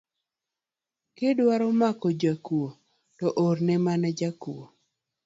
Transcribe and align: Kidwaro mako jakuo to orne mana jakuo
Kidwaro 1.15 1.67
mako 1.79 2.07
jakuo 2.21 2.67
to 3.17 3.27
orne 3.45 3.75
mana 3.85 4.09
jakuo 4.19 4.65